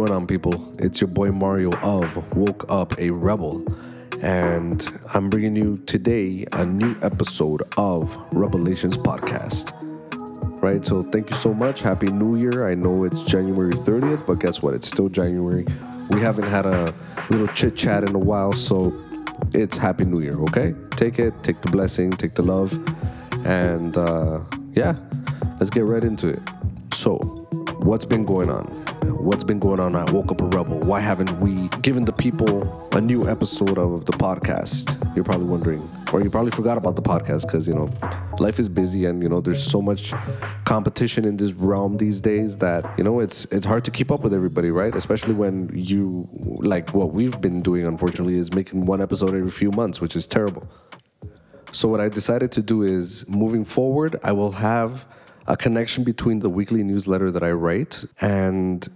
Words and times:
going 0.00 0.12
on, 0.12 0.26
people? 0.26 0.72
It's 0.78 0.98
your 1.02 1.08
boy 1.08 1.30
Mario 1.30 1.72
of 1.80 2.34
Woke 2.34 2.64
Up 2.70 2.98
a 2.98 3.10
Rebel, 3.10 3.62
and 4.22 4.88
I'm 5.12 5.28
bringing 5.28 5.54
you 5.54 5.76
today 5.84 6.46
a 6.52 6.64
new 6.64 6.96
episode 7.02 7.60
of 7.76 8.16
Revelations 8.32 8.96
Podcast. 8.96 9.74
Right, 10.62 10.86
so 10.86 11.02
thank 11.02 11.28
you 11.28 11.36
so 11.36 11.52
much. 11.52 11.82
Happy 11.82 12.06
New 12.06 12.36
Year. 12.36 12.66
I 12.66 12.72
know 12.72 13.04
it's 13.04 13.24
January 13.24 13.74
30th, 13.74 14.26
but 14.26 14.38
guess 14.38 14.62
what? 14.62 14.72
It's 14.72 14.86
still 14.86 15.10
January. 15.10 15.66
We 16.08 16.22
haven't 16.22 16.48
had 16.48 16.64
a 16.64 16.94
little 17.28 17.48
chit 17.48 17.76
chat 17.76 18.02
in 18.02 18.14
a 18.14 18.18
while, 18.18 18.54
so 18.54 18.98
it's 19.52 19.76
Happy 19.76 20.06
New 20.06 20.22
Year, 20.22 20.40
okay? 20.44 20.74
Take 20.92 21.18
it, 21.18 21.34
take 21.42 21.60
the 21.60 21.70
blessing, 21.70 22.10
take 22.10 22.32
the 22.32 22.42
love, 22.42 22.72
and 23.44 23.98
uh, 23.98 24.40
yeah, 24.72 24.96
let's 25.58 25.68
get 25.68 25.84
right 25.84 26.04
into 26.04 26.28
it. 26.28 26.40
So, 26.94 27.18
what's 27.84 28.04
been 28.04 28.24
going 28.24 28.50
on? 28.50 28.64
What's 29.24 29.42
been 29.42 29.58
going 29.58 29.80
on 29.80 29.94
I 29.94 30.10
Woke 30.12 30.30
Up 30.30 30.40
a 30.42 30.44
Rebel? 30.44 30.80
Why 30.80 31.00
haven't 31.00 31.32
we 31.40 31.68
given 31.80 32.04
the 32.04 32.12
people 32.12 32.88
a 32.92 33.00
new 33.00 33.28
episode 33.28 33.78
of 33.78 34.04
the 34.04 34.12
podcast? 34.12 34.96
You're 35.16 35.24
probably 35.24 35.46
wondering, 35.46 35.88
or 36.12 36.20
you 36.22 36.30
probably 36.30 36.50
forgot 36.50 36.76
about 36.76 36.96
the 36.96 37.02
podcast 37.02 37.46
because 37.46 37.66
you 37.66 37.74
know 37.74 37.90
life 38.38 38.58
is 38.58 38.68
busy 38.68 39.06
and 39.06 39.22
you 39.22 39.28
know 39.28 39.40
there's 39.40 39.62
so 39.62 39.80
much 39.80 40.12
competition 40.64 41.24
in 41.24 41.36
this 41.36 41.52
realm 41.52 41.96
these 41.96 42.20
days 42.20 42.58
that 42.58 42.84
you 42.98 43.04
know 43.04 43.20
it's 43.20 43.46
it's 43.46 43.66
hard 43.66 43.84
to 43.84 43.90
keep 43.90 44.10
up 44.10 44.20
with 44.20 44.34
everybody, 44.34 44.70
right? 44.70 44.94
Especially 44.94 45.34
when 45.34 45.70
you 45.72 46.28
like 46.58 46.92
what 46.92 47.12
we've 47.12 47.40
been 47.40 47.62
doing. 47.62 47.86
Unfortunately, 47.86 48.36
is 48.36 48.52
making 48.52 48.86
one 48.86 49.00
episode 49.00 49.34
every 49.34 49.50
few 49.50 49.70
months, 49.70 50.00
which 50.00 50.16
is 50.16 50.26
terrible. 50.26 50.68
So 51.72 51.88
what 51.88 52.00
I 52.00 52.08
decided 52.08 52.52
to 52.52 52.62
do 52.62 52.82
is 52.82 53.28
moving 53.28 53.64
forward, 53.64 54.16
I 54.22 54.32
will 54.32 54.52
have 54.52 55.06
a 55.46 55.56
connection 55.56 56.04
between 56.04 56.40
the 56.40 56.50
weekly 56.50 56.82
newsletter 56.82 57.30
that 57.30 57.42
I 57.42 57.52
write 57.52 58.04
and 58.20 58.86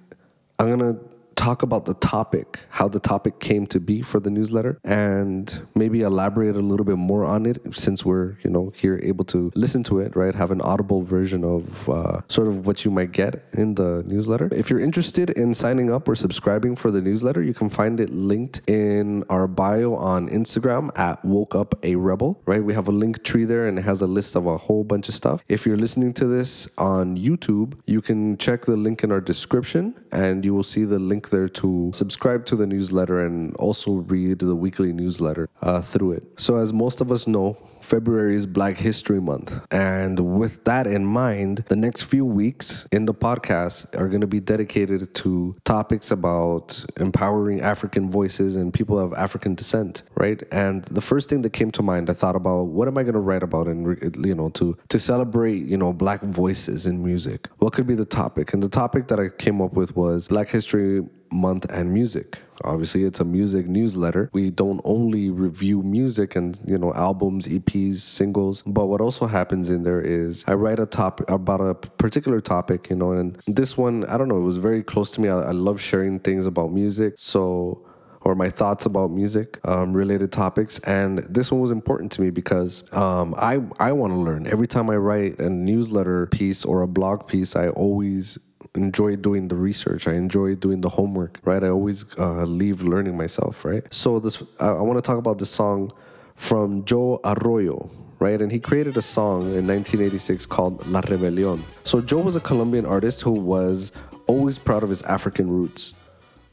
I'm 0.59 0.67
going 0.67 0.95
to 0.95 1.14
talk 1.37 1.63
about 1.63 1.85
the 1.85 1.95
topic, 1.95 2.61
how 2.71 2.89
the 2.89 3.01
topic 3.01 3.41
came 3.41 3.67
to 3.67 3.81
be 3.81 4.03
for 4.03 4.21
the 4.21 4.31
newsletter, 4.31 4.79
and 4.85 5.67
maybe 5.75 6.03
elaborate 6.03 6.57
a 6.57 6.61
little 6.61 6.85
bit 6.85 6.97
more 6.97 7.25
on 7.25 7.47
it 7.47 7.59
since 7.75 8.05
we're, 8.05 8.37
you 8.43 8.51
know, 8.51 8.73
here 8.75 9.01
able 9.03 9.25
to 9.25 9.53
listen 9.55 9.83
to 9.85 10.01
it, 10.01 10.15
right? 10.17 10.35
Have 10.35 10.51
an 10.51 10.61
audible 10.61 11.03
version 11.03 11.45
of 11.45 11.89
uh, 11.89 12.21
sort 12.29 12.49
of 12.49 12.67
what 12.67 12.85
you 12.85 12.91
might 12.91 13.13
get 13.13 13.45
in 13.53 13.75
the 13.75 14.03
newsletter. 14.07 14.49
If 14.53 14.71
you're 14.71 14.81
interested 14.81 15.31
in 15.31 15.55
signing 15.55 15.93
up 15.93 16.09
or 16.09 16.15
subscribing 16.15 16.77
for 16.77 16.91
the 16.91 17.01
newsletter, 17.01 17.43
you 17.43 17.55
can 17.55 17.69
find 17.69 18.01
it 18.01 18.11
linked 18.11 18.61
in 18.69 19.25
our 19.29 19.47
bio 19.47 19.95
on 19.95 20.29
Instagram 20.29 20.97
at 20.98 21.25
Woke 21.25 21.55
Up 21.55 21.75
a 21.83 21.97
Rebel, 21.97 22.41
right? 22.47 22.63
We 22.63 22.75
have 22.75 22.89
a 22.89 22.93
link 22.93 23.23
tree 23.25 23.45
there 23.45 23.67
and 23.67 23.79
it 23.79 23.83
has 23.83 24.01
a 24.01 24.07
list 24.07 24.37
of 24.37 24.47
a 24.47 24.57
whole 24.57 24.85
bunch 24.85 25.09
of 25.09 25.15
stuff. 25.15 25.43
If 25.48 25.67
you're 25.67 25.77
listening 25.77 26.13
to 26.15 26.27
this 26.27 26.69
on 26.79 27.17
YouTube, 27.17 27.79
you 27.87 28.01
can 28.01 28.37
check 28.39 28.65
the 28.65 28.77
link 28.77 29.03
in 29.05 29.13
our 29.13 29.21
description 29.21 29.95
and 30.13 30.45
you 30.45 30.55
will 30.55 30.63
see 30.63 30.85
the 30.85 30.98
link 30.98 31.23
there 31.30 31.48
to 31.48 31.91
subscribe 31.94 32.47
to 32.47 32.56
the 32.56 32.67
newsletter 32.67 33.25
and 33.25 33.55
also 33.56 33.92
read 33.92 34.39
the 34.41 34.56
weekly 34.56 34.92
newsletter 34.92 35.48
uh, 35.62 35.80
through 35.80 36.12
it. 36.12 36.25
So, 36.36 36.56
as 36.56 36.72
most 36.72 37.00
of 37.00 37.11
us 37.11 37.27
know, 37.27 37.56
February 37.80 38.34
is 38.34 38.47
Black 38.47 38.77
History 38.77 39.20
Month. 39.20 39.61
And 39.70 40.39
with 40.39 40.64
that 40.64 40.86
in 40.86 41.05
mind, 41.05 41.64
the 41.69 41.77
next 41.77 42.02
few 42.02 42.25
weeks 42.25 42.89
in 42.91 43.05
the 43.05 43.14
podcast 43.14 43.95
are 43.98 44.08
going 44.08 44.22
to 44.22 44.27
be 44.27 44.41
dedicated 44.41 45.14
to 45.17 45.55
topics 45.64 46.11
about 46.11 46.84
empowering 46.97 47.61
African 47.61 48.08
voices 48.08 48.56
and 48.56 48.72
people 48.72 48.98
of 48.98 49.12
African 49.12 49.55
descent, 49.55 50.02
right? 50.14 50.42
And 50.50 50.84
the 50.84 51.02
first 51.02 51.28
thing 51.28 51.42
that 51.42 51.50
came 51.50 51.70
to 51.72 51.83
mind, 51.83 52.08
I 52.08 52.14
thought 52.14 52.36
about 52.36 52.64
what 52.64 52.89
am 52.89 52.97
I 52.97 53.02
going 53.02 53.14
to 53.14 53.20
write 53.20 53.42
about 53.42 53.67
and 53.67 53.84
you 54.25 54.34
know 54.34 54.48
to 54.50 54.77
to 54.89 54.98
celebrate, 54.98 55.64
you 55.64 55.77
know, 55.77 55.92
black 55.92 56.22
voices 56.22 56.86
in 56.86 57.05
music. 57.05 57.48
What 57.58 57.72
could 57.72 57.86
be 57.86 57.95
the 57.95 58.05
topic? 58.05 58.55
And 58.55 58.63
the 58.63 58.68
topic 58.68 59.08
that 59.08 59.20
I 59.20 59.29
came 59.29 59.61
up 59.61 59.74
with 59.74 59.95
was 59.96 60.29
Black 60.29 60.48
History 60.48 61.07
month 61.30 61.67
and 61.70 61.92
music. 61.92 62.39
Obviously, 62.63 63.05
it's 63.05 63.20
a 63.20 63.25
music 63.25 63.67
newsletter. 63.67 64.30
We 64.33 64.51
don't 64.51 64.80
only 64.85 65.29
review 65.29 65.83
music 65.83 66.36
and 66.36 66.58
you 66.67 66.79
know 66.79 66.95
albums, 66.95 67.47
EPs, 67.47 67.98
singles, 67.98 68.63
but 68.63 68.86
what 68.86 69.01
also 69.01 69.27
happens 69.27 69.70
in 69.70 69.83
there 69.83 70.01
is 70.01 70.45
I 70.47 70.55
write 70.55 70.79
a 70.79 70.86
topic 70.86 71.29
about 71.29 71.61
a 71.61 71.75
particular 71.75 72.41
topic, 72.41 72.89
you 72.91 72.97
know, 72.97 73.13
and 73.13 73.36
this 73.47 73.77
one 73.77 74.05
I 74.05 74.17
don't 74.17 74.29
know, 74.29 74.39
it 74.39 74.42
was 74.42 74.58
very 74.58 74.83
close 74.83 75.11
to 75.13 75.20
me. 75.20 75.29
I, 75.29 75.39
I 75.39 75.51
love 75.51 75.80
sharing 75.80 76.20
things 76.20 76.47
about 76.47 76.73
music, 76.73 77.14
so 77.17 77.85
or 78.25 78.35
my 78.35 78.48
thoughts 78.48 78.86
about 78.86 79.11
music 79.11 79.61
um, 79.64 79.92
related 79.92 80.33
topics 80.33 80.79
and 80.81 81.19
this 81.29 81.52
one 81.52 81.61
was 81.61 81.70
important 81.70 82.11
to 82.11 82.23
me 82.23 82.31
because 82.31 82.91
um, 82.95 83.35
i, 83.36 83.61
I 83.79 83.92
want 83.92 84.13
to 84.14 84.19
learn 84.19 84.46
every 84.46 84.67
time 84.67 84.89
i 84.91 84.96
write 84.96 85.39
a 85.39 85.51
newsletter 85.51 86.27
piece 86.29 86.64
or 86.64 86.81
a 86.81 86.89
blog 86.89 87.29
piece 87.29 87.55
i 87.55 87.69
always 87.69 88.39
enjoy 88.74 89.17
doing 89.17 89.48
the 89.48 89.55
research. 89.55 90.08
I 90.08 90.14
enjoy 90.14 90.57
doing 90.57 90.80
the 90.80 90.89
homework, 90.89 91.39
right? 91.45 91.62
I 91.62 91.68
always 91.68 92.05
uh, 92.18 92.45
leave 92.45 92.83
learning 92.83 93.17
myself, 93.17 93.64
right? 93.64 93.83
So 93.92 94.18
this, 94.18 94.42
I, 94.61 94.68
I 94.68 94.80
want 94.80 94.98
to 94.98 95.02
talk 95.02 95.18
about 95.18 95.39
this 95.39 95.51
song 95.51 95.90
from 96.36 96.84
Joe 96.84 97.20
Arroyo, 97.24 97.89
right? 98.18 98.40
And 98.40 98.51
he 98.51 98.58
created 98.58 98.96
a 98.96 99.02
song 99.02 99.42
in 99.42 99.67
1986 99.67 100.46
called 100.46 100.86
La 100.89 101.01
Rebelión. 101.02 101.63
So 101.84 102.01
Joe 102.01 102.20
was 102.20 102.36
a 102.36 102.40
Colombian 102.40 102.84
artist 102.84 103.23
who 103.23 103.33
was 103.33 103.92
always 104.27 104.58
proud 104.58 104.83
of 104.83 104.89
his 104.89 105.02
African 105.02 105.48
roots. 105.48 105.95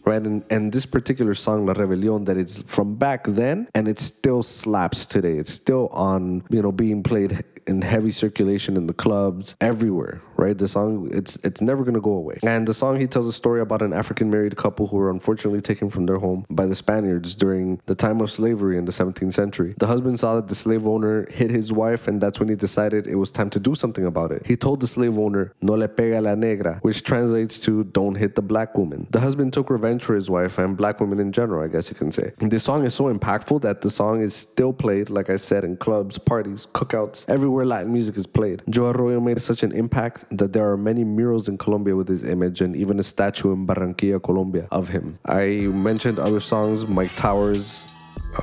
Right, 0.03 0.19
and, 0.19 0.43
and 0.49 0.71
this 0.71 0.87
particular 0.87 1.35
song, 1.35 1.67
La 1.67 1.73
Rebelión, 1.73 2.25
that 2.25 2.35
it's 2.35 2.63
from 2.63 2.95
back 2.95 3.23
then 3.27 3.67
and 3.75 3.87
it 3.87 3.99
still 3.99 4.41
slaps 4.41 5.05
today. 5.05 5.37
It's 5.37 5.53
still 5.53 5.89
on, 5.89 6.43
you 6.49 6.59
know, 6.63 6.71
being 6.71 7.03
played 7.03 7.43
in 7.67 7.81
heavy 7.81 8.11
circulation 8.11 8.77
in 8.77 8.88
the 8.88 8.94
clubs 8.94 9.55
everywhere 9.61 10.22
right? 10.41 10.57
The 10.57 10.67
song 10.67 11.09
it's 11.13 11.38
it's 11.44 11.61
never 11.61 11.85
to 11.85 12.01
go 12.01 12.13
away. 12.13 12.38
And 12.44 12.67
the 12.67 12.73
song 12.73 12.99
he 12.99 13.07
tells 13.07 13.27
a 13.27 13.33
story 13.33 13.61
about 13.61 13.81
an 13.81 13.94
african 13.94 14.29
married 14.29 14.55
couple 14.57 14.88
who 14.88 14.97
were 14.97 15.11
unfortunately 15.11 15.61
taken 15.61 15.89
from 15.89 16.05
their 16.07 16.17
home 16.17 16.45
by 16.49 16.66
the 16.66 16.75
spaniards 16.75 17.35
during 17.35 17.79
the 17.85 17.95
time 17.95 18.19
of 18.22 18.31
slavery 18.31 18.77
in 18.77 18.85
the 18.85 18.91
17th 18.91 19.33
century. 19.33 19.75
The 19.77 19.88
husband 19.88 20.19
saw 20.19 20.35
that 20.35 20.47
the 20.47 20.55
slave 20.55 20.88
owner 20.88 21.27
hit 21.29 21.51
his 21.51 21.72
wife 21.72 22.07
and 22.07 22.19
that's 22.19 22.39
when 22.39 22.49
he 22.49 22.55
decided 22.55 23.07
it 23.07 23.16
was 23.16 23.29
time 23.29 23.49
to 23.51 23.59
do 23.59 23.75
something 23.75 24.05
about 24.05 24.31
it. 24.31 24.45
He 24.45 24.55
told 24.55 24.79
the 24.79 24.88
slave 24.88 25.17
owner 25.17 25.53
no 25.61 25.73
le 25.73 25.88
pega 25.88 26.22
la 26.22 26.35
negra 26.35 26.79
which 26.81 27.03
translates 27.03 27.59
to 27.66 27.83
don't 27.83 28.16
hit 28.16 28.35
the 28.35 28.41
black 28.41 28.78
woman. 28.78 29.07
The 29.11 29.19
husband 29.19 29.53
took 29.53 29.69
revenge 29.69 30.03
for 30.03 30.16
his 30.16 30.29
wife 30.29 30.57
and 30.57 30.75
black 30.75 30.99
women 30.99 31.19
in 31.19 31.31
general 31.31 31.63
i 31.63 31.67
guess 31.67 31.89
you 31.89 31.95
can 31.95 32.11
say. 32.11 32.31
And 32.39 32.49
this 32.49 32.63
song 32.63 32.85
is 32.85 32.95
so 32.95 33.13
impactful 33.13 33.61
that 33.61 33.81
the 33.81 33.89
song 33.89 34.22
is 34.22 34.35
still 34.35 34.73
played 34.73 35.09
like 35.09 35.29
i 35.29 35.38
said 35.38 35.63
in 35.63 35.78
clubs 35.78 36.17
parties 36.17 36.67
cookouts 36.73 37.25
everywhere 37.28 37.50
everywhere 37.51 37.66
Latin 37.66 37.91
music 37.91 38.16
is 38.16 38.25
played. 38.25 38.63
Joe 38.69 38.91
Arroyo 38.91 39.19
made 39.19 39.41
such 39.41 39.62
an 39.62 39.73
impact 39.73 40.23
that 40.38 40.53
there 40.53 40.72
are 40.72 40.78
many 40.78 41.03
murals 41.03 41.50
in 41.50 41.57
Colombia 41.57 41.97
with 41.97 42.07
his 42.07 42.23
image 42.23 42.62
and 42.62 42.78
even 42.78 42.97
a 42.97 43.03
statue 43.03 43.51
in 43.51 43.67
Barranquilla, 43.67 44.23
Colombia, 44.23 44.69
of 44.72 44.88
him. 44.88 45.19
I 45.25 45.67
mentioned 45.67 46.17
other 46.17 46.40
songs, 46.40 46.85
Myke 46.85 47.13
Towers. 47.17 47.94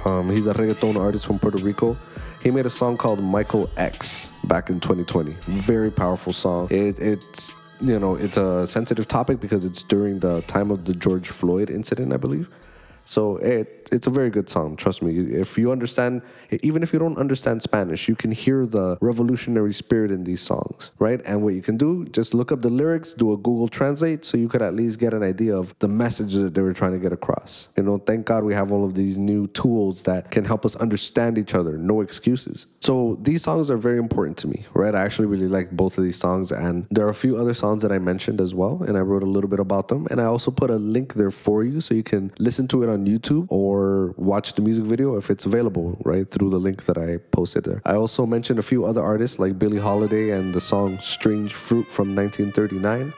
Um, 0.04 0.28
he's 0.28 0.46
a 0.46 0.52
reggaeton 0.52 0.96
artist 1.02 1.26
from 1.26 1.38
Puerto 1.38 1.56
Rico. 1.56 1.96
He 2.42 2.50
made 2.50 2.66
a 2.66 2.70
song 2.70 2.98
called 2.98 3.22
Michael 3.22 3.70
X 3.78 4.30
back 4.44 4.68
in 4.68 4.78
2020. 4.78 5.32
Very 5.62 5.90
powerful 5.90 6.34
song. 6.34 6.68
It, 6.70 6.98
it's 6.98 7.54
you 7.80 7.98
know 7.98 8.14
it's 8.14 8.36
a 8.36 8.66
sensitive 8.66 9.08
topic 9.08 9.40
because 9.40 9.64
it's 9.64 9.82
during 9.82 10.18
the 10.18 10.42
time 10.42 10.70
of 10.70 10.84
the 10.84 10.92
George 10.92 11.28
Floyd 11.28 11.70
incident, 11.70 12.12
I 12.12 12.18
believe. 12.18 12.46
So 13.08 13.38
it 13.38 13.78
it's 13.92 14.06
a 14.06 14.10
very 14.10 14.30
good 14.30 14.48
song. 14.48 14.76
Trust 14.76 15.02
me. 15.02 15.18
If 15.18 15.56
you 15.56 15.72
understand, 15.72 16.22
even 16.62 16.82
if 16.82 16.92
you 16.92 16.98
don't 16.98 17.16
understand 17.16 17.62
Spanish, 17.62 18.08
you 18.08 18.14
can 18.14 18.30
hear 18.30 18.66
the 18.66 18.98
revolutionary 19.00 19.72
spirit 19.72 20.10
in 20.10 20.24
these 20.24 20.40
songs, 20.40 20.90
right? 20.98 21.20
And 21.24 21.42
what 21.42 21.54
you 21.54 21.62
can 21.62 21.76
do, 21.76 22.04
just 22.06 22.34
look 22.34 22.52
up 22.52 22.60
the 22.60 22.70
lyrics, 22.70 23.14
do 23.14 23.32
a 23.32 23.36
Google 23.36 23.68
Translate, 23.68 24.26
so 24.26 24.36
you 24.36 24.48
could 24.48 24.62
at 24.62 24.74
least 24.74 24.98
get 24.98 25.14
an 25.14 25.22
idea 25.22 25.56
of 25.56 25.74
the 25.78 25.88
message 25.88 26.34
that 26.34 26.54
they 26.54 26.60
were 26.60 26.74
trying 26.74 26.92
to 26.92 26.98
get 26.98 27.12
across. 27.12 27.68
You 27.76 27.82
know, 27.82 27.98
thank 27.98 28.26
God 28.26 28.44
we 28.44 28.54
have 28.54 28.72
all 28.72 28.84
of 28.84 28.94
these 28.94 29.16
new 29.16 29.46
tools 29.48 30.02
that 30.02 30.30
can 30.30 30.44
help 30.44 30.64
us 30.64 30.76
understand 30.76 31.38
each 31.38 31.54
other. 31.54 31.78
No 31.78 32.00
excuses. 32.00 32.66
So 32.80 33.18
these 33.22 33.42
songs 33.42 33.70
are 33.70 33.76
very 33.76 33.98
important 33.98 34.36
to 34.38 34.48
me, 34.48 34.64
right? 34.74 34.94
I 34.94 35.02
actually 35.02 35.28
really 35.28 35.48
like 35.48 35.70
both 35.70 35.98
of 35.98 36.04
these 36.04 36.18
songs, 36.18 36.52
and 36.52 36.86
there 36.90 37.06
are 37.06 37.10
a 37.10 37.14
few 37.14 37.36
other 37.36 37.54
songs 37.54 37.82
that 37.82 37.92
I 37.92 37.98
mentioned 37.98 38.40
as 38.40 38.54
well, 38.54 38.82
and 38.86 38.96
I 38.96 39.00
wrote 39.00 39.22
a 39.22 39.26
little 39.26 39.50
bit 39.50 39.60
about 39.60 39.88
them, 39.88 40.06
and 40.10 40.20
I 40.20 40.24
also 40.24 40.50
put 40.50 40.70
a 40.70 40.76
link 40.76 41.14
there 41.14 41.30
for 41.30 41.64
you 41.64 41.80
so 41.80 41.94
you 41.94 42.02
can 42.02 42.32
listen 42.38 42.68
to 42.68 42.82
it 42.82 42.88
on 42.88 42.97
YouTube 43.06 43.46
or 43.50 44.14
watch 44.16 44.54
the 44.54 44.62
music 44.62 44.84
video 44.84 45.16
if 45.16 45.30
it's 45.30 45.46
available, 45.46 45.96
right, 46.04 46.28
through 46.28 46.50
the 46.50 46.58
link 46.58 46.84
that 46.86 46.98
I 46.98 47.18
posted 47.30 47.64
there. 47.64 47.82
I 47.84 47.94
also 47.94 48.26
mentioned 48.26 48.58
a 48.58 48.62
few 48.62 48.84
other 48.84 49.02
artists 49.02 49.38
like 49.38 49.58
Billie 49.58 49.78
Holiday 49.78 50.30
and 50.30 50.54
the 50.54 50.60
song 50.60 50.98
Strange 51.00 51.54
Fruit 51.54 51.90
from 51.90 52.14
1939. 52.14 53.12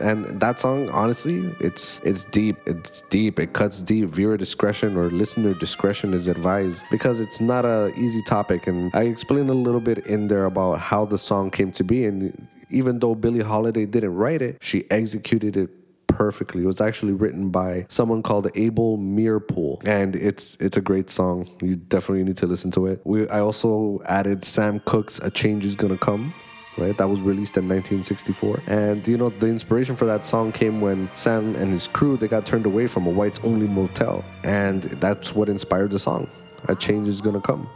And 0.00 0.40
that 0.40 0.60
song, 0.60 0.88
honestly, 0.90 1.54
it's 1.60 2.00
it's 2.04 2.24
deep. 2.24 2.56
It's 2.66 3.02
deep. 3.02 3.38
It 3.38 3.52
cuts 3.52 3.80
deep. 3.82 4.10
Viewer 4.10 4.36
discretion 4.36 4.96
or 4.96 5.10
listener 5.10 5.54
discretion 5.54 6.14
is 6.14 6.26
advised 6.26 6.86
because 6.90 7.20
it's 7.20 7.40
not 7.40 7.64
a 7.64 7.92
easy 7.96 8.22
topic. 8.22 8.66
And 8.66 8.94
I 8.94 9.02
explained 9.02 9.50
a 9.50 9.54
little 9.54 9.80
bit 9.80 9.98
in 10.06 10.28
there 10.28 10.44
about 10.44 10.80
how 10.80 11.04
the 11.04 11.18
song 11.18 11.50
came 11.50 11.72
to 11.72 11.84
be 11.84 12.04
and 12.04 12.48
even 12.70 12.98
though 12.98 13.14
Billie 13.14 13.42
Holiday 13.42 13.86
didn't 13.86 14.14
write 14.14 14.42
it, 14.42 14.58
she 14.60 14.84
executed 14.90 15.56
it 15.56 15.70
perfectly. 16.08 16.64
It 16.64 16.66
was 16.66 16.80
actually 16.80 17.12
written 17.12 17.50
by 17.50 17.86
someone 17.88 18.22
called 18.22 18.50
Abel 18.54 18.98
Meeropol, 18.98 19.86
and 19.86 20.16
it's 20.16 20.56
it's 20.56 20.76
a 20.76 20.80
great 20.80 21.10
song. 21.10 21.48
You 21.62 21.76
definitely 21.76 22.24
need 22.24 22.36
to 22.38 22.46
listen 22.46 22.70
to 22.72 22.86
it. 22.86 23.00
We 23.04 23.28
I 23.28 23.40
also 23.40 24.02
added 24.06 24.42
Sam 24.42 24.80
Cooke's 24.80 25.20
"A 25.20 25.30
Change 25.30 25.64
Is 25.64 25.76
Gonna 25.76 25.98
Come." 25.98 26.34
right? 26.78 26.96
That 26.96 27.08
was 27.08 27.20
released 27.20 27.56
in 27.56 27.68
1964. 27.68 28.62
And, 28.66 29.06
you 29.06 29.18
know, 29.18 29.30
the 29.30 29.48
inspiration 29.48 29.96
for 29.96 30.04
that 30.06 30.24
song 30.24 30.52
came 30.52 30.80
when 30.80 31.10
Sam 31.12 31.56
and 31.56 31.72
his 31.72 31.88
crew, 31.88 32.16
they 32.16 32.28
got 32.28 32.46
turned 32.46 32.66
away 32.66 32.86
from 32.86 33.06
a 33.06 33.10
whites 33.10 33.40
only 33.42 33.66
motel. 33.66 34.24
And 34.44 34.82
that's 34.82 35.34
what 35.34 35.48
inspired 35.48 35.90
the 35.90 35.98
song. 35.98 36.28
A 36.68 36.74
change 36.74 37.08
is 37.08 37.20
gonna 37.20 37.40
come. 37.40 37.68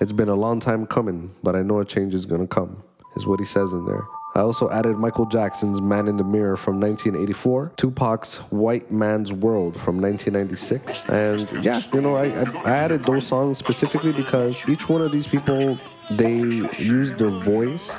It's 0.00 0.12
been 0.12 0.28
a 0.28 0.34
long 0.34 0.60
time 0.60 0.86
coming, 0.86 1.30
but 1.42 1.54
I 1.56 1.62
know 1.62 1.80
a 1.80 1.84
change 1.84 2.14
is 2.14 2.26
gonna 2.26 2.46
come, 2.46 2.82
is 3.16 3.26
what 3.26 3.40
he 3.40 3.46
says 3.46 3.72
in 3.72 3.84
there. 3.86 4.02
I 4.36 4.40
also 4.40 4.68
added 4.70 4.98
Michael 4.98 5.26
Jackson's 5.26 5.80
Man 5.80 6.08
in 6.08 6.16
the 6.16 6.24
Mirror 6.24 6.56
from 6.56 6.80
1984, 6.80 7.72
Tupac's 7.76 8.38
White 8.50 8.90
Man's 8.90 9.32
World 9.32 9.74
from 9.74 10.00
1996. 10.00 11.04
And 11.08 11.64
yeah, 11.64 11.82
you 11.92 12.00
know, 12.00 12.16
I, 12.16 12.24
I 12.64 12.70
added 12.70 13.04
those 13.04 13.24
songs 13.24 13.58
specifically 13.58 14.12
because 14.12 14.60
each 14.68 14.88
one 14.88 15.02
of 15.02 15.12
these 15.12 15.28
people, 15.28 15.78
they 16.10 16.34
use 16.78 17.12
their 17.14 17.28
voice 17.28 17.96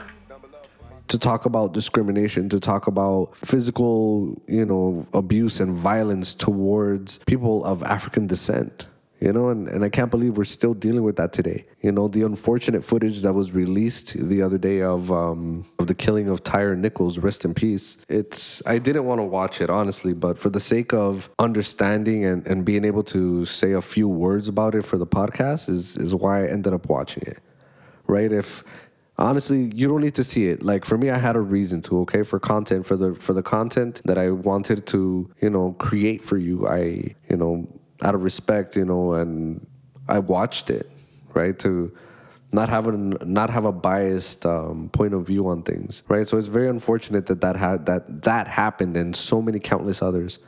to 1.07 1.17
talk 1.17 1.45
about 1.45 1.71
discrimination, 1.71 2.49
to 2.49 2.59
talk 2.59 2.87
about 2.87 3.37
physical, 3.37 4.41
you 4.47 4.65
know, 4.65 5.07
abuse 5.13 5.61
and 5.61 5.73
violence 5.73 6.33
towards 6.33 7.19
people 7.19 7.63
of 7.63 7.81
African 7.83 8.27
descent 8.27 8.87
you 9.19 9.31
know 9.31 9.49
and, 9.49 9.67
and 9.67 9.83
i 9.83 9.89
can't 9.89 10.11
believe 10.11 10.37
we're 10.37 10.43
still 10.43 10.73
dealing 10.73 11.03
with 11.03 11.15
that 11.15 11.31
today. 11.33 11.65
You 11.81 11.91
know 11.91 12.07
the 12.07 12.23
unfortunate 12.23 12.83
footage 12.83 13.21
that 13.21 13.33
was 13.33 13.51
released 13.51 14.17
the 14.17 14.41
other 14.41 14.57
day 14.57 14.81
of 14.81 15.11
um, 15.11 15.65
of 15.79 15.87
the 15.87 15.95
killing 15.95 16.27
of 16.29 16.43
tyre 16.43 16.75
nichols 16.75 17.19
rest 17.19 17.45
in 17.45 17.53
peace 17.53 17.97
it's 18.09 18.61
i 18.65 18.77
didn't 18.77 19.05
want 19.05 19.19
to 19.19 19.23
watch 19.23 19.61
it 19.61 19.69
honestly 19.69 20.13
but 20.13 20.39
for 20.39 20.49
the 20.49 20.59
sake 20.59 20.93
of 20.93 21.29
understanding 21.39 22.25
and, 22.25 22.45
and 22.47 22.65
being 22.65 22.83
able 22.83 23.03
to 23.03 23.45
say 23.45 23.73
a 23.73 23.81
few 23.81 24.07
words 24.09 24.47
about 24.47 24.75
it 24.75 24.83
for 24.83 24.97
the 24.97 25.07
podcast 25.07 25.69
is 25.69 25.95
is 25.97 26.13
why 26.13 26.43
i 26.43 26.47
ended 26.47 26.73
up 26.73 26.89
watching 26.89 27.23
it 27.27 27.39
right? 28.07 28.31
If 28.31 28.63
honestly 29.17 29.71
you 29.73 29.87
don't 29.87 30.01
need 30.01 30.15
to 30.15 30.23
see 30.23 30.47
it. 30.47 30.61
Like 30.63 30.83
for 30.85 30.97
me 30.97 31.09
i 31.09 31.17
had 31.17 31.35
a 31.35 31.41
reason 31.41 31.81
to 31.83 31.99
okay? 32.01 32.23
For 32.23 32.39
content 32.39 32.85
for 32.85 32.97
the 32.97 33.15
for 33.15 33.33
the 33.33 33.43
content 33.43 34.01
that 34.05 34.17
i 34.17 34.29
wanted 34.29 34.85
to 34.87 35.29
you 35.41 35.49
know 35.49 35.73
create 35.79 36.21
for 36.21 36.37
you 36.37 36.67
i 36.67 37.15
you 37.29 37.37
know 37.37 37.67
out 38.01 38.15
of 38.15 38.23
respect, 38.23 38.75
you 38.75 38.85
know, 38.85 39.13
and 39.13 39.65
I 40.07 40.19
watched 40.19 40.69
it, 40.69 40.89
right, 41.33 41.57
to 41.59 41.95
not 42.51 42.69
have 42.69 42.87
a 42.87 42.91
not 42.91 43.49
have 43.49 43.65
a 43.65 43.71
biased 43.71 44.45
um, 44.45 44.89
point 44.89 45.13
of 45.13 45.25
view 45.27 45.47
on 45.47 45.63
things, 45.63 46.03
right? 46.07 46.27
So 46.27 46.37
it's 46.37 46.47
very 46.47 46.69
unfortunate 46.69 47.25
that 47.27 47.41
that 47.41 47.55
had 47.55 47.85
that 47.85 48.23
that 48.23 48.47
happened, 48.47 48.97
and 48.97 49.15
so 49.15 49.41
many 49.41 49.59
countless 49.59 50.01
others, 50.01 50.39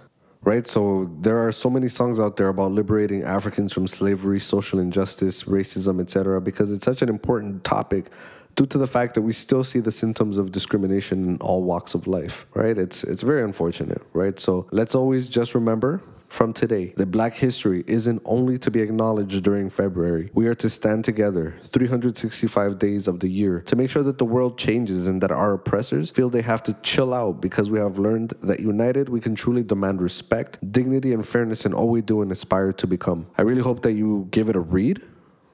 right? 0.42 0.66
So 0.66 1.12
there 1.22 1.46
are 1.46 1.52
so 1.52 1.70
many 1.70 1.88
songs 1.88 2.20
out 2.20 2.38
there 2.38 2.48
about 2.48 2.72
liberating 2.72 3.24
Africans 3.24 3.74
from 3.74 3.88
slavery, 3.88 4.40
social 4.40 4.80
injustice, 4.80 5.44
racism, 5.44 6.00
etc. 6.02 6.42
Because 6.42 6.72
it's 6.72 6.86
such 6.86 7.02
an 7.02 7.10
important 7.10 7.64
topic 7.64 8.10
due 8.56 8.66
to 8.66 8.78
the 8.78 8.88
fact 8.88 9.14
that 9.14 9.22
we 9.22 9.34
still 9.34 9.64
see 9.64 9.80
the 9.80 9.92
symptoms 9.92 10.38
of 10.38 10.52
discrimination 10.52 11.30
in 11.30 11.38
all 11.38 11.64
walks 11.64 11.94
of 11.94 12.08
life, 12.08 12.46
right? 12.54 12.78
It's 12.78 13.04
it's 13.04 13.22
very 13.22 13.44
unfortunate, 13.44 14.02
right? 14.14 14.40
So 14.40 14.68
let's 14.72 14.96
always 14.96 15.28
just 15.30 15.56
remember 15.56 16.02
from 16.28 16.54
today 16.54 16.94
that 16.98 17.08
black 17.08 17.36
history 17.36 17.84
isn't 17.88 18.22
only 18.26 18.58
to 18.58 18.72
be 18.72 18.82
acknowledged 18.82 19.44
during 19.44 19.70
February. 19.70 20.30
We 20.34 20.48
are 20.48 20.56
to 20.56 20.70
stand 20.70 21.06
together 21.06 21.56
365 21.64 22.80
days 22.80 23.08
of 23.08 23.20
the 23.20 23.28
year 23.28 23.62
to 23.62 23.76
make 23.76 23.90
sure 23.90 24.04
that 24.04 24.18
the 24.18 24.26
world 24.26 24.58
changes 24.58 25.08
and 25.08 25.22
that 25.22 25.32
our 25.32 25.54
oppressors 25.54 26.10
feel 26.10 26.30
they 26.30 26.42
have 26.42 26.64
to 26.64 26.74
chill 26.84 27.14
out 27.14 27.42
because 27.42 27.72
we 27.72 27.80
have 27.80 27.98
learned 27.98 28.34
that 28.42 28.60
united 28.60 29.10
we 29.10 29.20
can 29.20 29.36
truly 29.36 29.64
demand 29.64 30.02
respect, 30.02 30.60
dignity, 30.72 31.14
and 31.14 31.28
fairness 31.28 31.66
in 31.66 31.74
all 31.74 31.90
we 31.90 32.02
do 32.02 32.22
and 32.22 32.32
aspire 32.32 32.74
to 32.74 32.88
become. 32.88 33.28
I 33.38 33.42
really 33.44 33.62
hope 33.62 33.82
that 33.84 33.94
you 33.94 34.28
give 34.32 34.50
it 34.50 34.56
a 34.56 34.60
read 34.60 35.02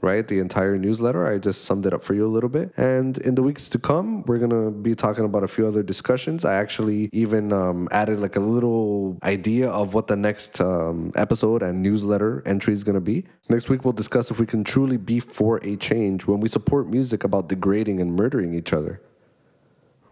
right? 0.04 0.28
The 0.28 0.40
entire 0.40 0.78
newsletter. 0.78 1.26
I 1.26 1.40
just 1.40 1.64
summed 1.64 1.86
it 1.86 1.94
up 1.94 2.04
for 2.04 2.14
you 2.14 2.26
a 2.26 2.34
little 2.36 2.50
bit. 2.50 2.72
And 2.78 3.18
in 3.20 3.36
the 3.36 3.42
weeks 3.42 3.70
to 3.70 3.80
come, 3.80 4.24
we're 4.24 4.38
going 4.38 4.52
to 4.52 4.70
be 4.70 4.94
talking 4.94 5.26
about 5.26 5.44
a 5.44 5.48
few 5.48 5.66
other 5.66 5.82
discussions. 5.82 6.46
I 6.46 6.56
actually 6.56 7.10
even 7.14 7.54
um, 7.54 7.88
added 7.92 8.20
like 8.20 8.36
a 8.36 8.42
little 8.42 9.18
idea 9.24 9.70
of 9.70 9.94
what 9.94 10.08
the 10.08 10.16
next 10.16 10.60
um, 10.60 11.12
episode 11.16 11.64
and 11.64 11.82
newsletter 11.82 12.44
entry 12.46 12.74
is 12.74 12.84
going 12.84 12.96
to 12.96 13.02
be. 13.02 13.26
Next 13.50 13.70
week, 13.70 13.86
we'll 13.86 13.94
discuss 13.94 14.30
if 14.30 14.40
we 14.40 14.46
can 14.46 14.64
truly 14.64 14.98
be 14.98 15.20
for 15.20 15.58
a 15.64 15.76
change 15.78 16.28
when 16.28 16.40
we 16.40 16.50
support 16.50 16.88
music 16.88 17.24
about 17.24 17.48
degrading 17.48 18.02
and 18.02 18.16
murdering 18.16 18.54
each 18.54 18.74
other 18.74 19.02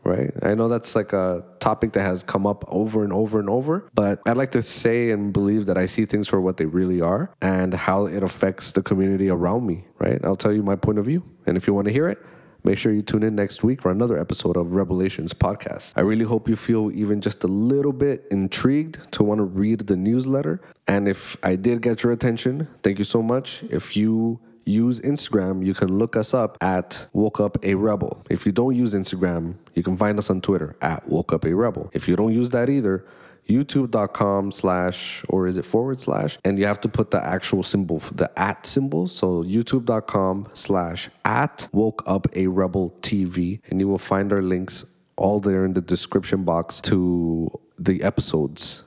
right? 0.03 0.31
I 0.41 0.55
know 0.55 0.67
that's 0.67 0.95
like 0.95 1.13
a 1.13 1.43
topic 1.59 1.93
that 1.93 2.01
has 2.01 2.23
come 2.23 2.47
up 2.47 2.65
over 2.67 3.03
and 3.03 3.13
over 3.13 3.39
and 3.39 3.49
over, 3.49 3.89
but 3.93 4.21
I'd 4.25 4.37
like 4.37 4.51
to 4.51 4.61
say 4.61 5.11
and 5.11 5.31
believe 5.31 5.65
that 5.67 5.77
I 5.77 5.85
see 5.85 6.05
things 6.05 6.27
for 6.27 6.41
what 6.41 6.57
they 6.57 6.65
really 6.65 7.01
are 7.01 7.33
and 7.41 7.73
how 7.73 8.05
it 8.05 8.23
affects 8.23 8.71
the 8.71 8.81
community 8.81 9.29
around 9.29 9.65
me, 9.65 9.85
right? 9.99 10.19
I'll 10.23 10.35
tell 10.35 10.53
you 10.53 10.63
my 10.63 10.75
point 10.75 10.99
of 10.99 11.05
view. 11.05 11.23
And 11.45 11.57
if 11.57 11.67
you 11.67 11.73
want 11.73 11.87
to 11.87 11.93
hear 11.93 12.07
it, 12.07 12.19
make 12.63 12.77
sure 12.77 12.91
you 12.91 13.01
tune 13.01 13.23
in 13.23 13.35
next 13.35 13.63
week 13.63 13.81
for 13.81 13.91
another 13.91 14.19
episode 14.19 14.57
of 14.57 14.73
Revelations 14.73 15.33
podcast. 15.33 15.93
I 15.95 16.01
really 16.01 16.25
hope 16.25 16.47
you 16.47 16.55
feel 16.55 16.91
even 16.91 17.21
just 17.21 17.43
a 17.43 17.47
little 17.47 17.93
bit 17.93 18.25
intrigued 18.31 19.11
to 19.13 19.23
want 19.23 19.39
to 19.39 19.43
read 19.43 19.87
the 19.87 19.95
newsletter. 19.95 20.61
And 20.87 21.07
if 21.07 21.37
I 21.43 21.55
did 21.55 21.81
get 21.81 22.03
your 22.03 22.11
attention, 22.11 22.67
thank 22.83 22.99
you 22.99 23.05
so 23.05 23.21
much. 23.21 23.63
If 23.63 23.97
you 23.97 24.39
use 24.65 24.99
Instagram, 24.99 25.65
you 25.65 25.73
can 25.73 25.97
look 25.97 26.15
us 26.15 26.33
up 26.33 26.57
at 26.61 27.07
Woke 27.13 27.39
Up 27.39 27.57
a 27.63 27.75
Rebel. 27.75 28.23
If 28.29 28.45
you 28.45 28.51
don't 28.51 28.75
use 28.75 28.93
Instagram, 28.93 29.55
you 29.73 29.83
can 29.83 29.97
find 29.97 30.17
us 30.17 30.29
on 30.29 30.41
Twitter 30.41 30.75
at 30.81 31.07
Woke 31.07 31.33
Up 31.33 31.45
a 31.45 31.53
Rebel. 31.53 31.89
If 31.93 32.07
you 32.07 32.15
don't 32.15 32.33
use 32.33 32.49
that 32.51 32.69
either, 32.69 33.05
youtube.com 33.49 34.51
slash 34.51 35.25
or 35.29 35.47
is 35.47 35.57
it 35.57 35.65
forward 35.65 35.99
slash 35.99 36.37
and 36.45 36.59
you 36.59 36.65
have 36.65 36.79
to 36.79 36.87
put 36.87 37.11
the 37.11 37.23
actual 37.23 37.63
symbol 37.63 37.99
the 38.13 38.31
at 38.39 38.65
symbol 38.65 39.07
so 39.07 39.43
youtube.com 39.43 40.47
slash 40.53 41.09
at 41.25 41.67
woke 41.73 42.03
up 42.05 42.27
a 42.35 42.47
rebel 42.47 42.91
tv 43.01 43.59
and 43.69 43.79
you 43.79 43.87
will 43.87 43.97
find 43.97 44.31
our 44.31 44.41
links 44.43 44.85
all 45.17 45.39
there 45.39 45.65
in 45.65 45.73
the 45.73 45.81
description 45.81 46.43
box 46.43 46.79
to 46.79 47.49
the 47.79 48.01
episodes 48.03 48.83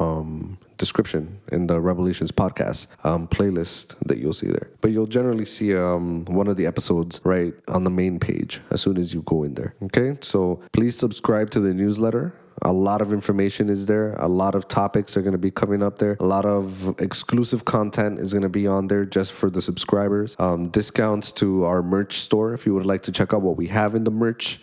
um, 0.00 0.58
description 0.78 1.40
in 1.52 1.66
the 1.66 1.80
Revelations 1.80 2.30
podcast 2.30 2.86
um, 3.04 3.26
playlist 3.26 3.96
that 4.06 4.18
you'll 4.18 4.32
see 4.32 4.48
there. 4.48 4.68
But 4.80 4.92
you'll 4.92 5.06
generally 5.06 5.44
see 5.44 5.76
um, 5.76 6.24
one 6.26 6.48
of 6.48 6.56
the 6.56 6.66
episodes 6.66 7.20
right 7.24 7.54
on 7.68 7.84
the 7.84 7.90
main 7.90 8.18
page 8.18 8.60
as 8.70 8.80
soon 8.82 8.96
as 8.96 9.12
you 9.12 9.22
go 9.22 9.42
in 9.42 9.54
there. 9.54 9.74
Okay, 9.84 10.16
so 10.20 10.60
please 10.72 10.96
subscribe 10.96 11.50
to 11.50 11.60
the 11.60 11.74
newsletter. 11.74 12.34
A 12.62 12.72
lot 12.72 13.02
of 13.02 13.12
information 13.12 13.68
is 13.68 13.84
there. 13.84 14.14
A 14.14 14.28
lot 14.28 14.54
of 14.54 14.66
topics 14.66 15.14
are 15.16 15.22
going 15.22 15.32
to 15.32 15.38
be 15.38 15.50
coming 15.50 15.82
up 15.82 15.98
there. 15.98 16.16
A 16.20 16.24
lot 16.24 16.46
of 16.46 16.98
exclusive 17.00 17.66
content 17.66 18.18
is 18.18 18.32
going 18.32 18.44
to 18.44 18.48
be 18.48 18.66
on 18.66 18.86
there 18.86 19.04
just 19.04 19.32
for 19.32 19.50
the 19.50 19.60
subscribers. 19.60 20.36
Um, 20.38 20.68
discounts 20.68 21.32
to 21.32 21.64
our 21.64 21.82
merch 21.82 22.20
store 22.20 22.54
if 22.54 22.64
you 22.64 22.74
would 22.74 22.86
like 22.86 23.02
to 23.02 23.12
check 23.12 23.34
out 23.34 23.42
what 23.42 23.56
we 23.56 23.66
have 23.68 23.94
in 23.94 24.04
the 24.04 24.10
merch, 24.10 24.60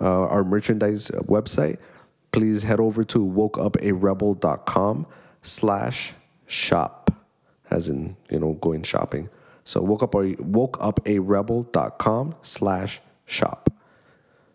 uh, 0.00 0.26
our 0.26 0.42
merchandise 0.42 1.10
website. 1.26 1.78
Please 2.34 2.64
head 2.64 2.80
over 2.80 3.04
to 3.04 3.20
wokeuparebel.com 3.20 5.06
slash 5.42 6.14
shop, 6.46 7.22
as 7.70 7.88
in, 7.88 8.16
you 8.28 8.40
know, 8.40 8.54
going 8.54 8.82
shopping. 8.82 9.28
So 9.62 9.80
woke 9.80 10.02
up 10.02 10.16
a 10.16 10.34
woke 10.40 10.76
up 10.80 10.98
a 11.06 11.20
rebel.com 11.20 12.34
slash 12.42 13.00
shop. 13.24 13.70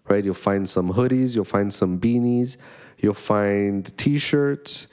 Right? 0.09 0.25
You'll 0.25 0.33
find 0.33 0.67
some 0.67 0.91
hoodies, 0.91 1.35
you'll 1.35 1.45
find 1.45 1.73
some 1.73 1.97
beanies, 2.01 2.57
you'll 2.97 3.13
find 3.13 3.97
t-shirts, 3.97 4.87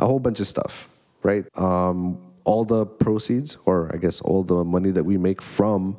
a 0.00 0.06
whole 0.06 0.18
bunch 0.18 0.40
of 0.40 0.48
stuff. 0.48 0.88
Right? 1.22 1.44
Um, 1.56 2.20
all 2.42 2.64
the 2.64 2.86
proceeds, 2.86 3.56
or 3.66 3.88
I 3.94 3.98
guess 3.98 4.20
all 4.20 4.42
the 4.42 4.64
money 4.64 4.90
that 4.90 5.04
we 5.04 5.16
make 5.16 5.40
from 5.40 5.96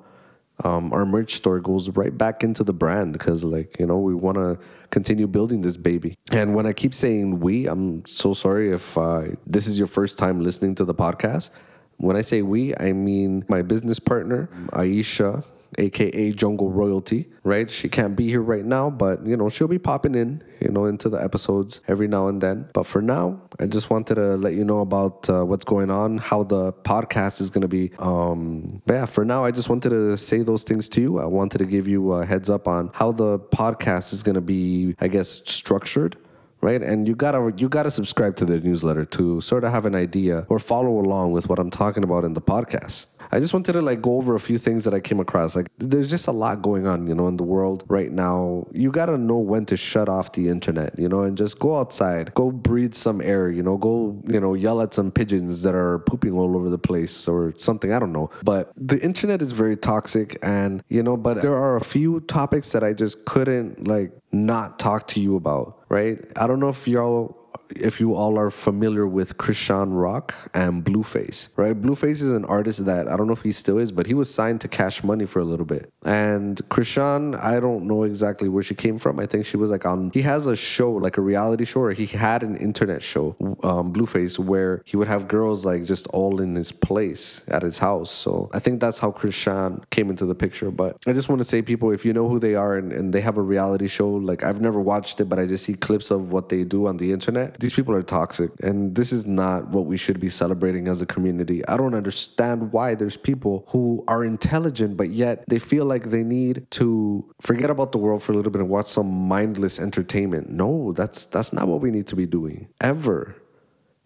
um, 0.63 0.93
our 0.93 1.05
merch 1.05 1.36
store 1.36 1.60
goes 1.60 1.89
right 1.89 2.17
back 2.17 2.43
into 2.43 2.63
the 2.63 2.74
brand 2.74 3.13
because 3.13 3.43
like 3.43 3.77
you 3.79 3.86
know 3.86 3.98
we 4.00 4.13
want 4.13 4.38
to 4.38 4.58
continue 4.89 5.27
building 5.27 5.62
this 5.62 5.77
baby. 5.77 6.15
And 6.32 6.55
when 6.55 6.65
i 6.65 6.74
keep 6.74 6.93
saying 6.93 7.39
we 7.39 7.67
i'm 7.67 8.05
so 8.05 8.34
sorry 8.34 8.72
if 8.72 8.98
uh, 8.98 9.24
this 9.46 9.67
is 9.67 9.77
your 9.77 9.88
first 9.88 10.17
time 10.17 10.41
listening 10.41 10.75
to 10.75 10.86
the 10.86 10.93
podcast. 10.96 11.50
When 11.98 12.15
i 12.15 12.22
say 12.22 12.41
we 12.41 12.75
i 12.77 12.91
mean 12.93 13.46
my 13.48 13.62
business 13.62 14.00
partner 14.00 14.50
aisha 14.72 15.43
aka 15.77 16.32
Jungle 16.32 16.72
Royalty, 16.72 17.27
right? 17.44 17.70
She 17.70 17.89
can't 17.89 18.15
be 18.15 18.27
here 18.27 18.42
right 18.42 18.65
now, 18.65 18.89
but 18.89 19.25
you 19.25 19.38
know, 19.38 19.50
she'll 19.50 19.68
be 19.68 19.80
popping 19.80 20.15
in, 20.15 20.44
you 20.60 20.70
know, 20.70 20.86
into 20.86 21.10
the 21.10 21.18
episodes 21.18 21.82
every 21.88 22.08
now 22.08 22.27
and 22.27 22.42
then. 22.42 22.68
But 22.74 22.86
for 22.86 23.01
now, 23.01 23.42
I 23.60 23.65
just 23.65 23.89
wanted 23.89 24.15
to 24.15 24.36
let 24.38 24.53
you 24.53 24.63
know 24.63 24.80
about 24.80 25.30
uh, 25.30 25.44
what's 25.44 25.65
going 25.65 25.92
on, 25.92 26.18
how 26.18 26.44
the 26.44 26.74
podcast 26.74 27.42
is 27.42 27.50
going 27.50 27.62
to 27.62 27.68
be. 27.68 27.92
Um, 28.00 28.82
but 28.86 28.94
yeah, 28.94 29.06
for 29.06 29.25
now, 29.25 29.46
I 29.46 29.51
just 29.51 29.70
wanted 29.70 29.89
to 29.89 30.18
say 30.18 30.42
those 30.44 30.63
things 30.63 30.89
to 30.89 31.01
you. 31.01 31.20
I 31.20 31.25
wanted 31.25 31.60
to 31.60 31.65
give 31.65 31.88
you 31.88 32.13
a 32.13 32.25
heads 32.25 32.50
up 32.50 32.68
on 32.68 32.92
how 32.94 33.12
the 33.12 33.39
podcast 33.39 34.13
is 34.13 34.24
going 34.24 34.36
to 34.36 34.42
be, 34.42 34.96
I 35.00 35.08
guess, 35.08 35.42
structured 35.46 36.18
right 36.63 36.82
and 36.82 37.08
you 37.08 37.13
gotta 37.13 37.53
you 37.58 37.68
gotta 37.68 37.92
subscribe 37.92 38.36
to 38.38 38.46
the 38.46 38.58
newsletter 38.60 39.03
to 39.03 39.42
sort 39.42 39.65
of 39.65 39.72
have 39.72 39.86
an 39.86 39.94
idea 39.94 40.46
or 40.48 40.58
follow 40.60 40.98
along 41.00 41.32
with 41.34 41.50
what 41.50 41.60
i'm 41.60 41.70
talking 41.70 42.03
about 42.03 42.24
in 42.24 42.34
the 42.34 42.42
podcast 42.42 43.06
I 43.34 43.40
just 43.40 43.52
wanted 43.52 43.74
to 43.74 43.82
like 43.82 44.00
go 44.00 44.18
over 44.18 44.36
a 44.36 44.40
few 44.40 44.60
things 44.60 44.84
that 44.84 44.94
I 44.94 45.00
came 45.00 45.20
across. 45.20 45.56
Like 45.56 45.68
there's 45.80 46.08
just 46.08 46.28
a 46.28 46.32
lot 46.32 46.62
going 46.62 46.86
on, 46.86 47.08
you 47.08 47.16
know, 47.16 47.28
in 47.28 47.38
the 47.38 47.44
world 47.44 47.84
right 47.88 48.12
now. 48.12 48.68
You 48.74 48.92
got 48.92 49.08
to 49.08 49.18
know 49.18 49.40
when 49.40 49.66
to 49.66 49.78
shut 49.78 50.08
off 50.08 50.34
the 50.34 50.50
internet, 50.50 51.00
you 51.00 51.10
know, 51.10 51.24
and 51.24 51.36
just 51.36 51.58
go 51.58 51.80
outside, 51.80 52.36
go 52.36 52.52
breathe 52.52 52.94
some 52.94 53.22
air, 53.22 53.50
you 53.50 53.63
know, 53.63 53.78
go, 53.78 54.22
you 54.28 54.40
know, 54.40 54.54
yell 54.54 54.82
at 54.82 54.94
some 54.94 55.12
pigeons 55.12 55.63
that 55.63 55.74
are 55.74 56.00
pooping 56.00 56.34
all 56.34 56.56
over 56.56 56.70
the 56.70 56.78
place 56.78 57.28
or 57.28 57.56
something. 57.58 57.92
I 57.92 57.98
don't 57.98 58.13
know. 58.13 58.30
But 58.44 58.72
the 58.78 59.02
internet 59.02 59.42
is 59.42 59.52
very 59.52 59.78
toxic 59.78 60.38
and, 60.44 60.84
you 60.90 61.02
know, 61.02 61.18
but 61.18 61.42
there 61.42 61.58
are 61.58 61.75
a 61.75 61.84
few 61.84 62.20
topics 62.22 62.72
that 62.74 62.84
I 62.84 62.94
just 62.94 63.25
couldn't 63.25 63.88
like 63.88 64.12
not 64.32 64.78
talk 64.78 65.08
to 65.08 65.20
you 65.20 65.36
about, 65.36 65.80
right? 65.90 66.20
I 66.36 66.46
don't 66.46 66.60
know 66.60 66.70
if 66.70 66.88
y'all 66.88 67.40
if 67.75 68.00
you 68.00 68.15
all 68.15 68.38
are 68.38 68.50
familiar 68.50 69.08
with 69.08 69.38
Chrisean 69.38 70.00
Rock 70.00 70.34
and 70.53 70.84
Blueface, 70.84 71.50
right? 71.56 71.80
Blueface 71.80 72.22
is 72.22 72.30
an 72.30 72.46
artist 72.46 72.86
that 72.86 73.08
I 73.08 73.18
don't 73.18 73.27
know 73.27 73.34
if 73.34 73.42
he 73.42 73.51
still 73.51 73.77
is, 73.77 73.92
but 73.92 74.08
he 74.08 74.13
was 74.13 74.34
signed 74.34 74.62
to 74.62 74.68
Cash 74.68 75.03
Money 75.03 75.25
for 75.25 75.39
a 75.39 75.44
little 75.44 75.65
bit. 75.65 75.92
And 76.06 76.58
Chrisean, 76.70 77.39
I 77.42 77.60
don't 77.60 77.86
know 77.86 78.03
exactly 78.03 78.50
where 78.50 78.63
she 78.63 78.75
came 78.75 78.98
from. 78.98 79.20
I 79.20 79.25
think 79.25 79.46
she 79.46 79.58
was 79.58 79.72
like 79.72 79.86
on, 79.86 80.12
he 80.13 80.22
has 80.22 80.48
a 80.48 80.56
show, 80.56 80.92
like 80.92 81.18
a 81.18 81.22
reality 81.22 81.65
show, 81.65 81.82
or 81.82 81.92
he 81.92 82.06
had 82.06 82.44
an 82.44 82.56
internet 82.58 83.01
show, 83.01 83.36
um, 83.63 83.92
Blueface, 83.94 84.38
where 84.38 84.82
he 84.86 84.98
would 84.98 85.08
have 85.08 85.27
girls 85.27 85.65
like 85.65 85.84
just 85.86 86.08
all 86.08 86.42
in 86.42 86.56
his 86.56 86.72
place 86.72 87.44
at 87.48 87.62
his 87.62 87.80
house. 87.80 88.12
So 88.12 88.50
I 88.53 88.60
think 88.60 88.80
that's 88.80 89.00
how 89.00 89.12
Chrisean 89.12 89.84
came 89.89 90.10
into 90.10 90.25
the 90.25 90.36
picture. 90.36 90.72
But 90.72 90.98
I 91.08 91.13
just 91.13 91.30
want 91.30 91.39
to 91.39 91.46
say, 91.46 91.62
people, 91.62 91.92
if 91.92 92.06
you 92.06 92.13
know 92.13 92.27
who 92.27 92.39
they 92.39 92.56
are 92.56 92.77
and, 92.77 92.92
and 92.92 93.13
they 93.13 93.22
have 93.22 93.38
a 93.38 93.42
reality 93.42 93.88
show, 93.88 94.10
like 94.10 94.44
I've 94.44 94.62
never 94.62 94.80
watched 94.80 95.20
it, 95.20 95.25
but 95.25 95.39
I 95.39 95.46
just 95.46 95.65
see 95.65 95.74
clips 95.74 96.12
of 96.12 96.32
what 96.32 96.50
they 96.50 96.63
do 96.63 96.88
on 96.88 96.98
the 96.98 97.12
internet 97.12 97.60
these 97.63 97.74
people 97.74 97.96
are 97.96 98.03
toxic 98.03 98.51
and 98.62 98.93
this 98.93 99.13
is 99.13 99.25
not 99.25 99.70
what 99.70 99.86
we 99.86 99.96
should 99.96 100.20
be 100.20 100.27
celebrating 100.27 100.89
as 100.89 101.01
a 101.01 101.05
community. 101.05 101.65
I 101.67 101.77
don't 101.77 101.96
understand 101.96 102.74
why 102.74 102.93
there's 102.93 103.15
people 103.15 103.63
who 103.70 104.03
are 104.10 104.24
intelligent 104.25 104.98
but 104.98 105.10
yet 105.10 105.46
they 105.48 105.60
feel 105.60 105.86
like 105.86 106.10
they 106.10 106.25
need 106.25 106.67
to 106.72 107.24
forget 107.39 107.70
about 107.70 107.93
the 107.93 108.00
world 108.00 108.22
for 108.22 108.34
a 108.34 108.36
little 108.36 108.51
bit 108.51 108.60
and 108.60 108.70
watch 108.70 108.88
some 108.88 109.08
mindless 109.08 109.79
entertainment. 109.79 110.50
No, 110.50 110.91
that's 110.91 111.25
that's 111.25 111.53
not 111.53 111.70
what 111.70 111.79
we 111.79 111.89
need 111.89 112.08
to 112.08 112.17
be 112.17 112.25
doing 112.25 112.67
ever. 112.82 113.34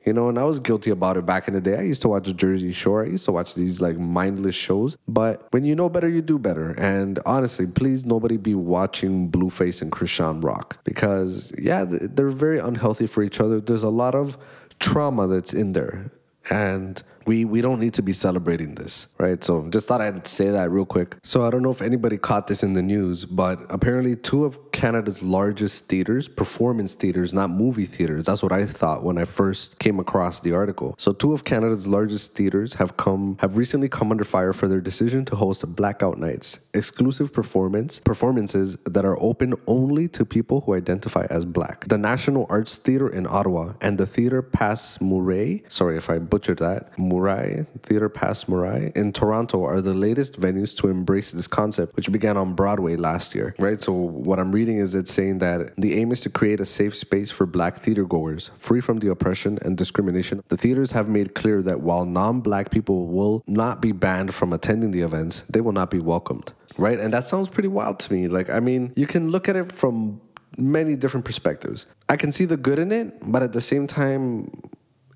You 0.08 0.14
know, 0.14 0.30
and 0.30 0.40
I 0.40 0.46
was 0.46 0.62
guilty 0.62 0.90
about 0.90 1.18
it 1.18 1.26
back 1.26 1.50
in 1.50 1.54
the 1.54 1.60
day. 1.60 1.78
I 1.78 1.82
used 1.82 2.02
to 2.04 2.08
watch 2.08 2.34
Jersey 2.34 2.72
Shore. 2.72 3.04
I 3.04 3.08
used 3.08 3.26
to 3.26 3.34
watch 3.34 3.56
these 3.56 3.82
like 3.82 3.98
mindless 3.98 4.56
shows. 4.56 4.96
But 5.06 5.46
when 5.52 5.66
you 5.66 5.76
know 5.76 5.90
better, 5.90 6.08
you 6.08 6.22
do 6.22 6.40
better. 6.40 6.72
And 6.80 7.20
honestly, 7.26 7.68
please 7.68 8.06
nobody 8.06 8.38
be 8.38 8.56
watching 8.56 9.30
Blueface 9.30 9.82
and 9.82 9.92
Chrisean 9.92 10.42
Rock 10.42 10.78
because, 10.86 11.52
yeah, 11.60 11.84
they're 11.86 12.30
very 12.30 12.58
unhealthy 12.58 13.06
for 13.06 13.22
each 13.22 13.42
other. 13.42 13.60
There's 13.60 13.84
a 13.84 13.90
lot 13.90 14.16
of 14.16 14.38
trauma 14.80 15.28
that's 15.28 15.54
in 15.54 15.74
there. 15.74 16.10
And 16.50 17.04
we 17.28 17.46
we 17.46 17.62
don't 17.62 17.80
need 17.80 17.94
to 17.96 18.02
be 18.02 18.14
celebrating 18.14 18.76
this, 18.76 19.08
right? 19.20 19.44
So 19.44 19.70
just 19.70 19.88
thought 19.88 20.02
I'd 20.02 20.26
say 20.26 20.50
that 20.50 20.72
real 20.72 20.86
quick. 20.86 21.18
So 21.24 21.46
I 21.46 21.50
don't 21.52 21.62
know 21.62 21.72
if 21.72 21.82
anybody 21.82 22.18
caught 22.18 22.48
this 22.48 22.64
in 22.64 22.74
the 22.74 22.82
news, 22.82 23.26
but 23.26 23.60
apparently 23.70 24.16
two 24.16 24.46
of 24.46 24.72
Canada's 24.72 25.22
largest 25.22 25.88
theaters, 25.88 26.28
performance 26.28 26.96
theaters, 26.96 27.34
not 27.34 27.50
movie 27.50 27.86
theaters. 27.86 28.26
That's 28.26 28.42
what 28.42 28.52
I 28.52 28.66
thought 28.66 29.04
when 29.04 29.18
I 29.18 29.26
first 29.26 29.80
came 29.80 30.00
across 30.00 30.40
the 30.40 30.54
article. 30.54 30.96
So 30.98 31.12
two 31.12 31.34
of 31.34 31.44
Canada's 31.44 31.86
largest 31.86 32.36
theaters 32.36 32.76
have 32.76 32.98
come 32.98 33.38
have 33.42 33.58
recently 33.58 33.90
come 33.90 34.12
under 34.12 34.24
fire 34.24 34.54
for 34.54 34.68
their 34.68 34.82
decision 34.82 35.26
to 35.26 35.36
host 35.36 35.64
blackout 35.76 36.18
nights, 36.18 36.60
exclusive 36.74 37.34
performance 37.34 38.00
performances 38.00 38.78
that 38.86 39.04
are 39.04 39.22
open 39.22 39.54
only 39.68 40.08
to 40.08 40.24
people 40.26 40.62
who 40.62 40.74
identify 40.74 41.26
as 41.30 41.46
black. 41.46 41.88
The 41.88 41.98
National 41.98 42.46
Arts 42.50 42.78
Theatre 42.78 43.10
in 43.10 43.28
Ottawa 43.28 43.74
and 43.82 43.98
the 43.98 44.06
Theatre 44.06 44.42
Passe 44.42 45.00
Muraille, 45.00 45.70
sorry 45.72 45.98
if 45.98 46.10
I 46.10 46.20
butchered 46.20 46.60
that, 46.60 46.98
Muraille, 47.18 47.66
Theatre 47.82 48.10
Passe 48.10 48.46
Muraille 48.46 48.96
in 48.96 49.12
Toronto 49.12 49.64
are 49.64 49.82
the 49.82 49.94
latest 49.94 50.40
venues 50.40 50.76
to 50.78 50.88
embrace 50.88 51.32
this 51.32 51.48
concept, 51.48 51.96
which 51.96 52.12
began 52.12 52.38
on 52.38 52.54
Broadway 52.54 52.96
last 52.96 53.34
year. 53.34 53.56
Right. 53.60 53.82
So 53.82 53.92
what 53.92 54.40
I'm 54.40 54.52
reading 54.52 54.78
is 54.78 54.94
it's 54.94 55.12
saying 55.12 55.40
that 55.40 55.76
the 55.76 55.96
aim 56.00 56.12
is 56.12 56.22
to 56.22 56.30
create 56.30 56.60
a 56.60 56.66
safe 56.66 56.96
space 56.96 57.32
for 57.32 57.46
black 57.46 57.78
theater 57.78 58.06
goers, 58.06 58.52
free 58.58 58.82
from 58.82 59.00
the 59.00 59.10
oppression 59.10 59.58
and 59.64 59.78
discrimination. 59.78 60.44
The 60.50 60.58
theaters 60.58 60.92
have 60.92 61.10
made 61.10 61.34
clear 61.34 61.62
that 61.64 61.82
while 61.82 62.06
non-black 62.06 62.72
people 62.72 63.08
will 63.08 63.44
not 63.48 63.82
be 63.82 63.92
banned 63.92 64.34
from 64.34 64.54
attending 64.54 64.92
the 64.92 65.02
events, 65.02 65.44
they 65.50 65.62
will 65.62 65.72
not 65.72 65.90
be 65.90 66.00
welcomed. 66.00 66.54
Right. 66.78 67.00
And 67.00 67.12
that 67.14 67.26
sounds 67.26 67.50
pretty 67.50 67.70
wild 67.70 68.00
to 68.00 68.14
me. 68.14 68.28
Like, 68.28 68.50
I 68.50 68.60
mean, 68.60 68.94
you 68.96 69.08
can 69.08 69.30
look 69.32 69.50
at 69.50 69.56
it 69.56 69.72
from 69.72 70.22
many 70.58 70.96
different 70.96 71.26
perspectives. 71.26 71.88
I 72.10 72.16
can 72.16 72.32
see 72.32 72.46
the 72.46 72.58
good 72.58 72.80
in 72.80 72.92
it, 72.92 73.16
but 73.22 73.44
at 73.44 73.54
the 73.54 73.62
same 73.62 73.88
time, 73.88 74.52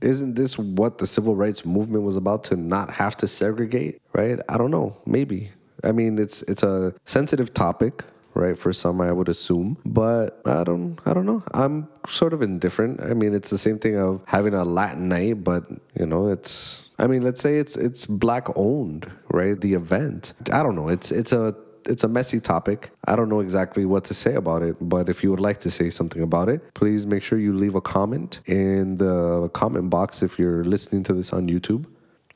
isn't 0.01 0.35
this 0.35 0.57
what 0.57 0.97
the 0.97 1.07
civil 1.07 1.35
rights 1.35 1.65
movement 1.65 2.03
was 2.03 2.15
about 2.15 2.43
to 2.45 2.55
not 2.55 2.89
have 2.91 3.15
to 3.17 3.27
segregate, 3.27 4.01
right? 4.13 4.39
I 4.49 4.57
don't 4.57 4.71
know, 4.71 4.97
maybe. 5.05 5.51
I 5.83 5.91
mean, 5.91 6.19
it's 6.19 6.41
it's 6.43 6.63
a 6.63 6.93
sensitive 7.05 7.53
topic, 7.53 8.03
right? 8.33 8.57
For 8.57 8.73
some, 8.73 9.01
I 9.01 9.11
would 9.11 9.29
assume, 9.29 9.77
but 9.85 10.41
I 10.45 10.63
don't, 10.63 10.99
I 11.05 11.13
don't 11.13 11.25
know. 11.25 11.43
I'm 11.53 11.87
sort 12.07 12.33
of 12.33 12.41
indifferent. 12.41 13.01
I 13.01 13.13
mean, 13.13 13.33
it's 13.33 13.49
the 13.49 13.57
same 13.57 13.79
thing 13.79 13.97
of 13.97 14.21
having 14.25 14.53
a 14.53 14.63
Latin 14.63 15.09
night, 15.09 15.43
but 15.43 15.63
you 15.99 16.05
know, 16.05 16.27
it's. 16.29 16.89
I 16.99 17.07
mean, 17.07 17.23
let's 17.23 17.41
say 17.41 17.57
it's 17.57 17.75
it's 17.75 18.05
black 18.05 18.47
owned, 18.55 19.11
right? 19.31 19.59
The 19.59 19.73
event. 19.73 20.33
I 20.53 20.61
don't 20.61 20.75
know. 20.75 20.87
It's 20.89 21.11
it's 21.11 21.31
a 21.31 21.55
it's 21.91 22.03
a 22.03 22.07
messy 22.07 22.39
topic. 22.39 22.91
I 23.05 23.15
don't 23.15 23.29
know 23.29 23.41
exactly 23.41 23.85
what 23.85 24.05
to 24.05 24.13
say 24.13 24.33
about 24.35 24.63
it, 24.63 24.77
but 24.79 25.09
if 25.09 25.23
you 25.23 25.29
would 25.29 25.41
like 25.41 25.59
to 25.59 25.69
say 25.69 25.89
something 25.89 26.23
about 26.23 26.47
it, 26.49 26.73
please 26.73 27.05
make 27.05 27.21
sure 27.21 27.37
you 27.37 27.53
leave 27.53 27.75
a 27.75 27.81
comment 27.81 28.39
in 28.45 28.97
the 28.97 29.49
comment 29.53 29.89
box 29.89 30.23
if 30.23 30.39
you're 30.39 30.63
listening 30.63 31.03
to 31.03 31.13
this 31.13 31.33
on 31.33 31.47
YouTube. 31.47 31.85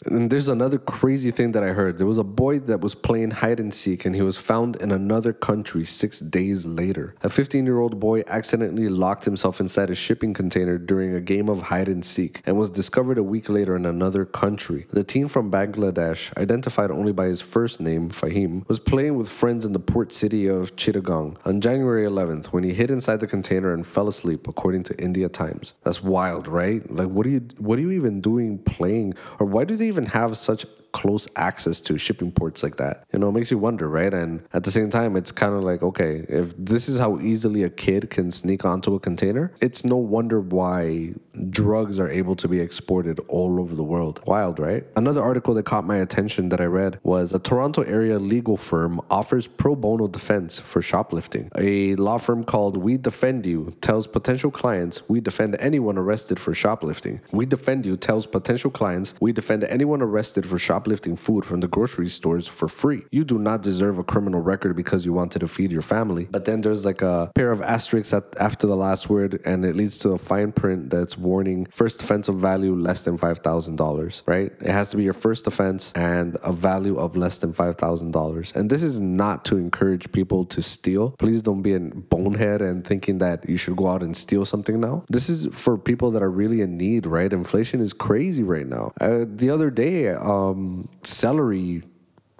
And 0.05 0.29
there's 0.29 0.49
another 0.49 0.77
crazy 0.77 1.31
thing 1.31 1.51
that 1.53 1.63
I 1.63 1.69
heard. 1.69 1.97
There 1.97 2.07
was 2.07 2.17
a 2.17 2.23
boy 2.23 2.59
that 2.59 2.81
was 2.81 2.95
playing 2.95 3.31
hide 3.31 3.59
and 3.59 3.73
seek, 3.73 4.05
and 4.05 4.15
he 4.15 4.21
was 4.21 4.37
found 4.37 4.75
in 4.77 4.91
another 4.91 5.33
country 5.33 5.85
six 5.85 6.19
days 6.19 6.65
later. 6.65 7.15
A 7.23 7.29
15 7.29 7.65
year 7.65 7.79
old 7.79 7.99
boy 7.99 8.23
accidentally 8.27 8.89
locked 8.89 9.25
himself 9.25 9.59
inside 9.59 9.89
a 9.89 9.95
shipping 9.95 10.33
container 10.33 10.77
during 10.77 11.13
a 11.13 11.21
game 11.21 11.49
of 11.49 11.63
hide 11.63 11.87
and 11.87 12.05
seek 12.05 12.41
and 12.45 12.57
was 12.57 12.69
discovered 12.69 13.17
a 13.17 13.23
week 13.23 13.49
later 13.49 13.75
in 13.75 13.85
another 13.85 14.25
country. 14.25 14.85
The 14.91 15.03
teen 15.03 15.27
from 15.27 15.51
Bangladesh, 15.51 16.35
identified 16.37 16.91
only 16.91 17.11
by 17.11 17.25
his 17.25 17.41
first 17.41 17.79
name, 17.79 18.09
Fahim, 18.09 18.67
was 18.67 18.79
playing 18.79 19.15
with 19.15 19.29
friends 19.29 19.65
in 19.65 19.73
the 19.73 19.79
port 19.79 20.11
city 20.11 20.47
of 20.47 20.75
Chittagong 20.75 21.37
on 21.45 21.61
January 21.61 22.05
11th 22.05 22.47
when 22.47 22.63
he 22.63 22.73
hid 22.73 22.91
inside 22.91 23.19
the 23.19 23.27
container 23.27 23.73
and 23.73 23.85
fell 23.87 24.07
asleep, 24.07 24.47
according 24.47 24.83
to 24.83 24.97
India 25.01 25.29
Times. 25.29 25.73
That's 25.83 26.03
wild, 26.03 26.47
right? 26.47 26.89
Like, 26.89 27.07
what 27.07 27.25
are 27.25 27.29
you, 27.29 27.47
what 27.57 27.79
are 27.79 27.81
you 27.81 27.91
even 27.91 28.21
doing 28.21 28.59
playing? 28.59 29.15
Or 29.39 29.45
why 29.45 29.63
do 29.65 29.75
they 29.75 29.84
even 29.87 30.05
have 30.07 30.37
such 30.37 30.65
close 30.95 31.27
access 31.35 31.81
to 31.81 31.97
shipping 31.97 32.31
ports 32.31 32.63
like 32.63 32.77
that. 32.77 33.03
You 33.11 33.19
know, 33.19 33.27
it 33.27 33.33
makes 33.33 33.51
you 33.51 33.57
wonder, 33.57 33.89
right? 33.89 34.13
And 34.13 34.47
at 34.53 34.63
the 34.63 34.71
same 34.71 34.89
time, 34.89 35.17
it's 35.17 35.29
kind 35.29 35.53
of 35.53 35.61
like, 35.61 35.83
okay, 35.83 36.25
if 36.29 36.53
this 36.57 36.87
is 36.87 36.97
how 36.97 37.19
easily 37.19 37.63
a 37.63 37.69
kid 37.69 38.09
can 38.09 38.31
sneak 38.31 38.63
onto 38.63 38.95
a 38.95 38.99
container, 38.99 39.51
it's 39.59 39.83
no 39.83 39.97
wonder 39.97 40.39
why 40.39 41.13
drugs 41.49 41.99
are 41.99 42.09
able 42.09 42.37
to 42.37 42.47
be 42.47 42.61
exported 42.61 43.19
all 43.27 43.59
over 43.59 43.75
the 43.75 43.83
world. 43.83 44.21
Wild, 44.25 44.57
right? 44.57 44.85
Another 44.95 45.21
article 45.21 45.53
that 45.55 45.63
caught 45.63 45.85
my 45.85 45.97
attention 45.97 46.47
that 46.47 46.61
I 46.61 46.65
read 46.65 46.97
was 47.03 47.35
a 47.35 47.39
Toronto 47.39 47.81
area 47.81 48.17
legal 48.17 48.55
firm 48.55 49.01
offers 49.11 49.47
pro 49.47 49.75
bono 49.75 50.07
defense 50.07 50.59
for 50.59 50.81
shoplifting. 50.81 51.49
A 51.57 51.95
law 51.95 52.17
firm 52.17 52.45
called 52.45 52.77
We 52.77 52.95
Defend 52.97 53.45
You 53.45 53.75
tells 53.81 54.07
potential 54.07 54.49
clients, 54.49 55.03
We 55.09 55.19
defend 55.19 55.57
anyone 55.59 55.97
arrested 55.97 56.39
for 56.39 56.53
shoplifting. 56.53 57.19
We 57.33 57.45
Defend 57.45 57.85
You 57.85 57.97
tells 57.97 58.25
potential 58.27 58.71
clients, 58.71 59.13
We 59.19 59.33
defend 59.33 59.65
anyone 59.65 60.01
arrested 60.01 60.45
for 60.45 60.57
shoplifting 60.57 60.84
shoplifting 60.85 61.15
food 61.15 61.43
from 61.43 61.61
the 61.61 61.67
grocery 61.67 62.07
stores 62.07 62.47
for 62.47 62.67
free. 62.67 63.03
You 63.11 63.23
do 63.23 63.39
not 63.39 63.63
deserve 63.63 63.97
a 63.97 64.03
criminal 64.03 64.41
record 64.41 64.75
because 64.75 65.03
you 65.03 65.13
wanted 65.13 65.39
to 65.39 65.47
feed 65.47 65.71
your 65.71 65.81
family. 65.81 66.25
But 66.29 66.45
then 66.45 66.61
there's 66.61 66.85
like 66.85 67.01
a 67.01 67.31
pair 67.33 67.51
of 67.51 67.61
asterisks 67.61 68.13
at, 68.13 68.23
after 68.39 68.67
the 68.67 68.75
last 68.75 69.09
word, 69.09 69.41
and 69.45 69.65
it 69.65 69.75
leads 69.75 69.97
to 69.99 70.09
a 70.11 70.17
fine 70.17 70.51
print 70.51 70.91
that's 70.91 71.17
warning 71.17 71.65
first 71.71 72.03
offense 72.03 72.27
of 72.27 72.35
value 72.35 72.75
less 72.75 73.01
than 73.01 73.17
$5,000, 73.17 74.21
right? 74.27 74.51
It 74.61 74.73
has 74.79 74.91
to 74.91 74.97
be 74.97 75.03
your 75.03 75.13
first 75.13 75.47
offense 75.47 75.91
and 75.93 76.37
a 76.43 76.53
value 76.53 76.97
of 76.99 77.15
less 77.15 77.39
than 77.39 77.51
$5,000. 77.51 78.55
And 78.55 78.69
this 78.69 78.83
is 78.83 78.99
not 78.99 79.43
to 79.45 79.57
encourage 79.57 80.11
people 80.11 80.45
to 80.45 80.61
steal. 80.61 81.11
Please 81.17 81.41
don't 81.41 81.63
be 81.63 81.73
a 81.73 81.79
bonehead 81.79 82.61
and 82.61 82.85
thinking 82.85 83.17
that 83.19 83.49
you 83.49 83.57
should 83.57 83.75
go 83.75 83.87
out 83.87 84.03
and 84.03 84.15
steal 84.15 84.45
something 84.45 84.79
now. 84.79 85.03
This 85.09 85.29
is 85.29 85.47
for 85.51 85.77
people 85.77 86.11
that 86.11 86.21
are 86.21 86.29
really 86.29 86.61
in 86.61 86.77
need, 86.77 87.07
right? 87.07 87.31
Inflation 87.33 87.81
is 87.81 87.93
crazy 87.93 88.43
right 88.43 88.67
now. 88.67 88.91
Uh, 89.01 89.25
the 89.27 89.49
other 89.49 89.69
day, 89.71 90.09
um, 90.09 90.64
celery 91.03 91.83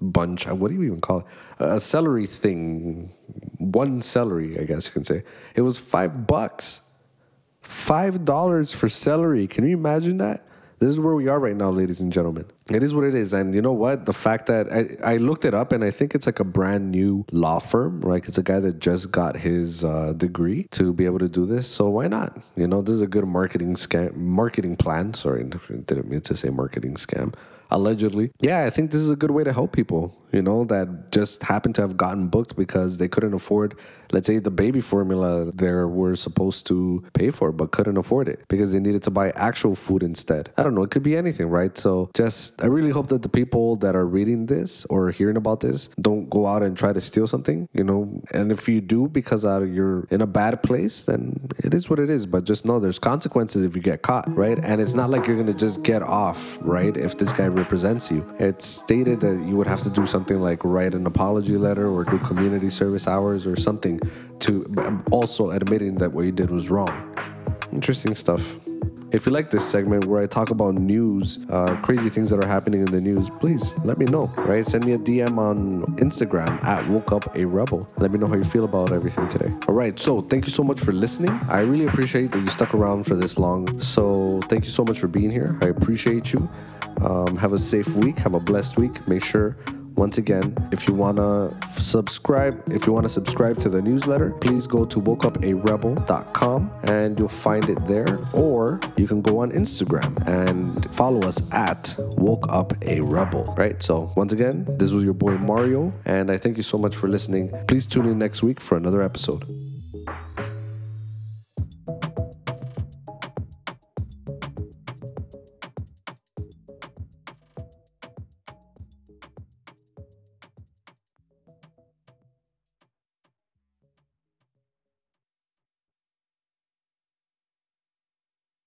bunch. 0.01 0.47
Uh, 0.47 0.55
what 0.55 0.69
do 0.69 0.75
you 0.75 0.83
even 0.83 1.01
call 1.01 1.19
it? 1.19 1.25
A 1.59 1.79
celery 1.79 2.25
thing. 2.25 3.11
One 3.57 4.01
celery, 4.01 4.59
I 4.59 4.63
guess 4.63 4.87
you 4.87 4.93
can 4.93 5.03
say. 5.03 5.23
It 5.55 5.61
was 5.61 5.77
five 5.77 6.27
bucks. 6.27 6.81
Five 7.61 8.25
dollars 8.25 8.73
for 8.73 8.89
celery. 8.89 9.47
Can 9.47 9.67
you 9.67 9.75
imagine 9.75 10.17
that? 10.17 10.45
This 10.79 10.89
is 10.89 10.99
where 10.99 11.15
we 11.15 11.29
are 11.29 11.39
right 11.39 11.55
now, 11.55 11.69
ladies 11.69 12.01
and 12.01 12.11
gentlemen. 12.11 12.45
It 12.69 12.83
is 12.83 12.93
what 12.93 13.05
it 13.05 13.15
is. 13.15 13.31
And 13.31 13.55
you 13.55 13.61
know 13.61 13.71
what? 13.71 14.05
The 14.05 14.13
fact 14.13 14.47
that 14.47 14.67
I, 14.71 15.13
I 15.13 15.17
looked 15.17 15.45
it 15.45 15.53
up 15.53 15.71
and 15.71 15.83
I 15.85 15.89
think 15.89 16.13
it's 16.13 16.25
like 16.25 16.41
a 16.41 16.43
brand 16.43 16.91
new 16.91 17.25
law 17.31 17.59
firm, 17.59 18.01
right? 18.01 18.23
It's 18.27 18.37
a 18.37 18.43
guy 18.43 18.59
that 18.59 18.79
just 18.79 19.09
got 19.09 19.37
his 19.37 19.85
uh, 19.85 20.13
degree 20.17 20.67
to 20.71 20.91
be 20.91 21.05
able 21.05 21.19
to 21.19 21.29
do 21.29 21.45
this. 21.45 21.67
So 21.67 21.89
why 21.89 22.07
not? 22.07 22.37
You 22.57 22.67
know, 22.67 22.81
this 22.81 22.95
is 22.95 23.01
a 23.01 23.07
good 23.07 23.25
marketing 23.25 23.75
scam, 23.75 24.15
marketing 24.15 24.75
plan. 24.75 25.13
Sorry, 25.13 25.43
didn't 25.43 26.09
mean 26.09 26.21
to 26.21 26.35
say 26.35 26.49
marketing 26.49 26.95
scam 26.95 27.33
allegedly. 27.69 28.31
Yeah, 28.41 28.65
I 28.65 28.69
think 28.69 28.91
this 28.91 29.01
is 29.01 29.09
a 29.09 29.15
good 29.15 29.31
way 29.31 29.43
to 29.43 29.53
help 29.53 29.71
people, 29.71 30.15
you 30.35 30.41
know, 30.41 30.65
that 30.65 31.11
just 31.11 31.43
happened 31.43 31.75
to 31.75 31.81
have 31.81 31.95
gotten 31.95 32.27
booked 32.27 32.57
because 32.57 32.97
they 32.97 33.07
couldn't 33.07 33.33
afford, 33.33 33.73
let's 34.11 34.27
say, 34.27 34.37
the 34.37 34.51
baby 34.51 34.81
formula 34.81 35.49
they 35.53 35.71
were 35.71 36.15
supposed 36.15 36.67
to 36.67 37.05
pay 37.13 37.29
for, 37.31 37.53
but 37.53 37.71
couldn't 37.71 37.95
afford 37.95 38.27
it 38.27 38.43
because 38.49 38.73
they 38.73 38.79
needed 38.81 39.01
to 39.03 39.11
buy 39.11 39.29
actual 39.31 39.75
food 39.75 40.03
instead. 40.03 40.51
I 40.57 40.63
don't 40.63 40.75
know, 40.75 40.83
it 40.83 40.91
could 40.91 41.03
be 41.03 41.15
anything, 41.15 41.47
right? 41.47 41.77
So 41.77 42.09
just, 42.13 42.61
I 42.61 42.67
really 42.67 42.89
hope 42.89 43.07
that 43.07 43.21
the 43.21 43.29
people 43.29 43.77
that 43.77 43.95
are 43.95 44.05
reading 44.05 44.47
this 44.47 44.83
or 44.85 45.09
hearing 45.09 45.37
about 45.37 45.61
this 45.61 45.87
don't 46.01 46.29
go 46.29 46.47
out 46.47 46.63
and 46.63 46.77
try 46.77 46.91
to 46.91 46.99
steal 46.99 47.27
something, 47.27 47.69
you 47.73 47.85
know, 47.85 48.21
and 48.33 48.51
if 48.51 48.67
you 48.67 48.81
do 48.81 49.07
because 49.07 49.45
of 49.45 49.73
you're 49.73 50.05
in 50.11 50.21
a 50.21 50.27
bad 50.27 50.61
place, 50.63 51.03
then 51.03 51.47
it 51.63 51.73
is 51.73 51.89
what 51.89 51.97
it 51.97 52.09
is. 52.09 52.25
But 52.25 52.43
just 52.43 52.65
know 52.65 52.79
there's 52.79 52.99
consequences 52.99 53.63
if 53.63 53.73
you 53.73 53.81
get 53.81 54.01
caught, 54.01 54.27
right? 54.35 54.59
And 54.61 54.81
it's 54.81 54.95
not 54.95 55.09
like 55.09 55.27
you're 55.27 55.37
gonna 55.37 55.53
just 55.53 55.81
get 55.83 56.03
off, 56.03 56.57
right? 56.59 56.97
If 56.97 57.17
this 57.17 57.31
guy 57.31 57.47
represents 57.47 58.11
you. 58.11 58.25
It's 58.37 58.65
stated 58.65 59.21
that 59.21 59.45
you 59.47 59.55
would 59.55 59.67
have 59.67 59.81
to 59.83 59.89
do 59.89 60.05
something 60.25 60.41
like 60.41 60.63
write 60.63 60.95
an 60.95 61.05
apology 61.05 61.55
letter 61.55 61.87
or 61.87 62.03
do 62.03 62.17
community 62.17 62.67
service 62.67 63.07
hours 63.07 63.45
or 63.45 63.55
something 63.55 63.99
to 64.39 64.65
also 65.11 65.51
admitting 65.51 65.93
that 65.93 66.11
what 66.11 66.25
you 66.25 66.31
did 66.31 66.49
was 66.49 66.71
wrong. 66.71 67.15
Interesting 67.71 68.15
stuff. 68.15 68.55
If 69.11 69.27
you 69.27 69.31
like 69.31 69.51
this 69.51 69.63
segment 69.63 70.05
where 70.05 70.23
I 70.23 70.25
talk 70.25 70.49
about 70.49 70.73
news, 70.73 71.45
uh, 71.51 71.75
crazy 71.83 72.09
things 72.09 72.31
that 72.31 72.43
are 72.43 72.47
happening 72.47 72.79
in 72.79 72.91
the 72.91 72.99
news, 72.99 73.29
please 73.39 73.77
let 73.85 73.99
me 73.99 74.05
know, 74.07 74.25
right? 74.39 74.65
Send 74.65 74.83
me 74.83 74.93
a 74.93 74.97
DM 74.97 75.37
on 75.37 75.83
Instagram 75.97 76.61
at 76.65 76.89
woke 76.89 77.11
up 77.11 77.35
a 77.35 77.45
rebel. 77.45 77.87
Let 77.97 78.11
me 78.11 78.17
know 78.17 78.25
how 78.25 78.35
you 78.35 78.43
feel 78.43 78.65
about 78.65 78.91
everything 78.91 79.27
today. 79.27 79.53
All 79.67 79.75
right, 79.75 79.97
so 79.99 80.21
thank 80.21 80.47
you 80.47 80.51
so 80.51 80.63
much 80.63 80.79
for 80.79 80.91
listening. 80.91 81.39
I 81.49 81.59
really 81.59 81.85
appreciate 81.85 82.31
that 82.31 82.39
you 82.39 82.49
stuck 82.49 82.73
around 82.73 83.03
for 83.03 83.15
this 83.15 83.37
long. 83.37 83.79
So 83.79 84.41
thank 84.45 84.65
you 84.65 84.71
so 84.71 84.83
much 84.83 84.97
for 84.97 85.07
being 85.07 85.29
here. 85.29 85.55
I 85.61 85.67
appreciate 85.67 86.33
you. 86.33 86.49
Um, 87.01 87.37
have 87.37 87.53
a 87.53 87.59
safe 87.59 87.87
week. 87.95 88.17
Have 88.17 88.33
a 88.33 88.39
blessed 88.39 88.77
week. 88.77 89.07
Make 89.07 89.23
sure 89.23 89.55
once 89.97 90.17
again, 90.17 90.55
if 90.71 90.87
you 90.87 90.93
want 90.93 91.17
to 91.17 91.55
f- 91.63 91.79
subscribe, 91.79 92.61
if 92.67 92.85
you 92.85 92.93
want 92.93 93.05
to 93.05 93.09
subscribe 93.09 93.59
to 93.59 93.69
the 93.69 93.81
newsletter, 93.81 94.31
please 94.31 94.67
go 94.67 94.85
to 94.85 94.99
wokeuparebel.com 94.99 96.71
and 96.83 97.17
you'll 97.17 97.29
find 97.29 97.69
it 97.69 97.83
there. 97.85 98.19
Or 98.33 98.79
you 98.97 99.07
can 99.07 99.21
go 99.21 99.39
on 99.39 99.51
Instagram 99.51 100.25
and 100.27 100.85
follow 100.93 101.27
us 101.27 101.41
at 101.51 101.95
wokeuparebel, 102.17 103.57
right? 103.57 103.81
So 103.81 104.11
once 104.15 104.33
again, 104.33 104.65
this 104.77 104.91
was 104.91 105.03
your 105.03 105.13
boy 105.13 105.37
Mario, 105.37 105.93
and 106.05 106.29
I 106.29 106.37
thank 106.37 106.57
you 106.57 106.63
so 106.63 106.77
much 106.77 106.95
for 106.95 107.07
listening. 107.07 107.51
Please 107.67 107.85
tune 107.85 108.05
in 108.05 108.19
next 108.19 108.43
week 108.43 108.59
for 108.59 108.77
another 108.77 109.01
episode. 109.01 109.64